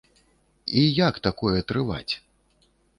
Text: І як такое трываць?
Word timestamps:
І 0.79 0.87
як 1.07 1.21
такое 1.29 1.59
трываць? 1.73 2.13